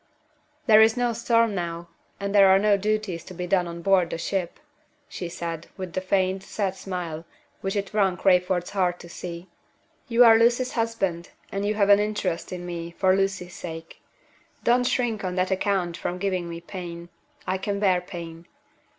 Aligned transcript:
"There 0.65 0.81
is 0.81 0.97
no 0.97 1.13
storm 1.13 1.53
now, 1.53 1.89
and 2.19 2.33
there 2.33 2.49
are 2.49 2.57
no 2.57 2.75
duties 2.75 3.23
to 3.25 3.35
be 3.35 3.45
done 3.45 3.67
on 3.67 3.83
board 3.83 4.09
the 4.09 4.17
ship," 4.17 4.59
she 5.07 5.29
said, 5.29 5.67
with 5.77 5.93
the 5.93 6.01
faint, 6.01 6.41
sad 6.41 6.73
smile 6.75 7.23
which 7.59 7.75
it 7.75 7.93
wrung 7.93 8.17
Crayford's 8.17 8.71
heart 8.71 8.99
to 9.01 9.09
see. 9.09 9.47
"You 10.07 10.25
are 10.25 10.39
Lucy's 10.39 10.71
husband, 10.71 11.29
and 11.51 11.67
you 11.67 11.75
have 11.75 11.89
an 11.89 11.99
interest 11.99 12.51
in 12.51 12.65
me 12.65 12.89
for 12.97 13.15
Lucy's 13.15 13.53
sake. 13.55 14.01
Don't 14.63 14.85
shrink 14.87 15.23
on 15.23 15.35
that 15.35 15.51
account 15.51 15.97
from 15.97 16.17
giving 16.17 16.49
me 16.49 16.61
pain: 16.61 17.09
I 17.45 17.59
can 17.59 17.79
bear 17.79 18.01
pain. 18.01 18.47